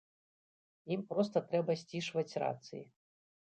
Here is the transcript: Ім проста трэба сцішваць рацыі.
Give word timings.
Ім 0.95 1.03
проста 1.11 1.37
трэба 1.53 1.77
сцішваць 1.83 2.37
рацыі. 2.47 2.83